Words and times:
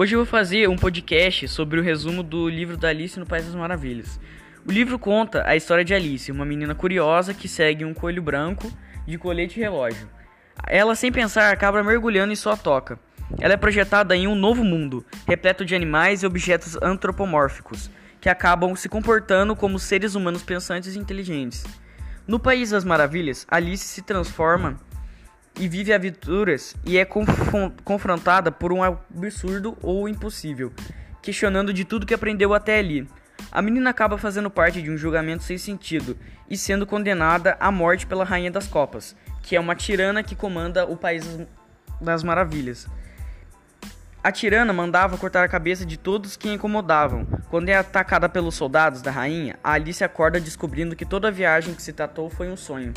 Hoje 0.00 0.14
eu 0.14 0.20
vou 0.20 0.26
fazer 0.26 0.66
um 0.66 0.76
podcast 0.76 1.46
sobre 1.46 1.78
o 1.78 1.82
resumo 1.82 2.22
do 2.22 2.48
livro 2.48 2.74
da 2.74 2.88
Alice 2.88 3.20
no 3.20 3.26
País 3.26 3.44
das 3.44 3.54
Maravilhas. 3.54 4.18
O 4.66 4.72
livro 4.72 4.98
conta 4.98 5.46
a 5.46 5.54
história 5.54 5.84
de 5.84 5.92
Alice, 5.92 6.32
uma 6.32 6.42
menina 6.42 6.74
curiosa 6.74 7.34
que 7.34 7.46
segue 7.46 7.84
um 7.84 7.92
coelho 7.92 8.22
branco 8.22 8.72
de 9.06 9.18
colete 9.18 9.60
e 9.60 9.62
relógio. 9.62 10.08
Ela, 10.66 10.94
sem 10.94 11.12
pensar, 11.12 11.52
acaba 11.52 11.84
mergulhando 11.84 12.32
em 12.32 12.36
sua 12.36 12.56
toca. 12.56 12.98
Ela 13.38 13.52
é 13.52 13.58
projetada 13.58 14.16
em 14.16 14.26
um 14.26 14.34
novo 14.34 14.64
mundo, 14.64 15.04
repleto 15.28 15.66
de 15.66 15.74
animais 15.74 16.22
e 16.22 16.26
objetos 16.26 16.78
antropomórficos, 16.80 17.90
que 18.22 18.30
acabam 18.30 18.74
se 18.74 18.88
comportando 18.88 19.54
como 19.54 19.78
seres 19.78 20.14
humanos 20.14 20.42
pensantes 20.42 20.96
e 20.96 20.98
inteligentes. 20.98 21.62
No 22.26 22.40
País 22.40 22.70
das 22.70 22.86
Maravilhas, 22.86 23.46
Alice 23.50 23.86
se 23.86 24.00
transforma 24.00 24.78
e 25.58 25.68
vive 25.68 25.92
aventuras 25.92 26.74
e 26.84 26.98
é 26.98 27.06
confrontada 27.84 28.50
por 28.50 28.72
um 28.72 28.82
absurdo 28.82 29.76
ou 29.82 30.08
impossível, 30.08 30.72
questionando 31.22 31.72
de 31.72 31.84
tudo 31.84 32.06
que 32.06 32.14
aprendeu 32.14 32.54
até 32.54 32.78
ali. 32.78 33.06
A 33.50 33.60
menina 33.60 33.90
acaba 33.90 34.18
fazendo 34.18 34.50
parte 34.50 34.80
de 34.80 34.90
um 34.90 34.96
julgamento 34.96 35.42
sem 35.42 35.58
sentido 35.58 36.16
e 36.48 36.56
sendo 36.56 36.86
condenada 36.86 37.56
à 37.58 37.70
morte 37.70 38.06
pela 38.06 38.24
Rainha 38.24 38.50
das 38.50 38.66
Copas, 38.66 39.16
que 39.42 39.56
é 39.56 39.60
uma 39.60 39.74
tirana 39.74 40.22
que 40.22 40.34
comanda 40.34 40.84
o 40.84 40.96
País 40.96 41.24
das 42.00 42.22
Maravilhas. 42.22 42.86
A 44.22 44.30
tirana 44.30 44.72
mandava 44.72 45.16
cortar 45.16 45.44
a 45.44 45.48
cabeça 45.48 45.86
de 45.86 45.96
todos 45.96 46.36
que 46.36 46.48
a 46.50 46.52
incomodavam. 46.52 47.26
Quando 47.48 47.70
é 47.70 47.74
atacada 47.74 48.28
pelos 48.28 48.54
soldados 48.54 49.00
da 49.00 49.10
rainha, 49.10 49.58
Alice 49.64 50.04
acorda 50.04 50.38
descobrindo 50.38 50.94
que 50.94 51.06
toda 51.06 51.28
a 51.28 51.30
viagem 51.30 51.74
que 51.74 51.82
se 51.82 51.92
tratou 51.92 52.28
foi 52.28 52.50
um 52.50 52.56
sonho. 52.56 52.92